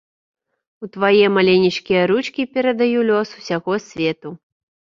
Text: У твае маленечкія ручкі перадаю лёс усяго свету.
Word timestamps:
У 0.85 0.89
твае 0.95 1.25
маленечкія 1.35 2.01
ручкі 2.13 2.47
перадаю 2.57 2.99
лёс 3.13 3.29
усяго 3.43 3.73
свету. 3.89 4.29